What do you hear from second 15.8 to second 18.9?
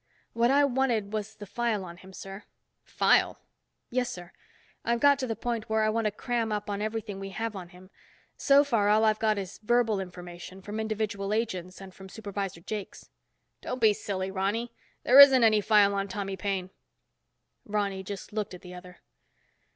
on Tommy Paine." Ronny just looked at the